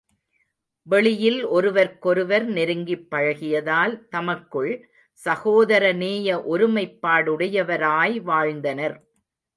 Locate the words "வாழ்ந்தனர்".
8.23-8.97